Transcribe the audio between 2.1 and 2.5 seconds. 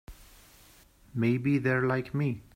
me.